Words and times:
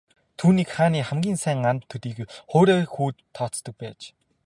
Түүнийг 0.39 0.69
хааны 0.75 0.99
хамгийн 1.09 1.37
сайн 1.43 1.59
анд 1.69 1.83
төдийгүй 1.91 2.27
хуурай 2.51 2.81
хүүд 2.93 3.15
тооцдог 3.35 3.75
байж. 3.81 4.01